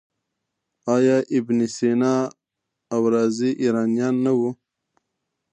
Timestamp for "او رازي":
2.93-3.51